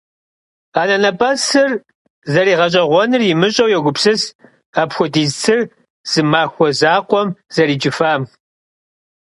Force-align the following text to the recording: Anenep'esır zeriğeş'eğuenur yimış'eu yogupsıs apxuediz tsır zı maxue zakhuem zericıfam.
Anenep'esır 0.81 1.69
zeriğeş'eğuenur 2.33 3.21
yimış'eu 3.27 3.67
yogupsıs 3.73 4.21
apxuediz 4.81 5.31
tsır 5.39 5.59
zı 6.11 6.21
maxue 6.31 6.69
zakhuem 6.79 7.29
zericıfam. 7.55 8.21